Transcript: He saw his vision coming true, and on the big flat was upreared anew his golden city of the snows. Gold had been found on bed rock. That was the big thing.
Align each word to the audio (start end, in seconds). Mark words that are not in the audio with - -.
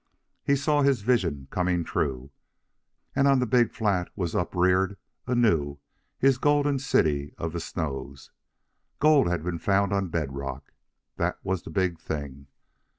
He 0.43 0.55
saw 0.55 0.81
his 0.81 1.03
vision 1.03 1.47
coming 1.51 1.83
true, 1.83 2.31
and 3.15 3.27
on 3.27 3.37
the 3.37 3.45
big 3.45 3.71
flat 3.71 4.09
was 4.15 4.33
upreared 4.33 4.97
anew 5.27 5.77
his 6.17 6.39
golden 6.39 6.79
city 6.79 7.35
of 7.37 7.53
the 7.53 7.59
snows. 7.59 8.31
Gold 8.97 9.27
had 9.27 9.43
been 9.43 9.59
found 9.59 9.93
on 9.93 10.07
bed 10.07 10.33
rock. 10.33 10.73
That 11.17 11.37
was 11.43 11.61
the 11.61 11.69
big 11.69 11.99
thing. 11.99 12.47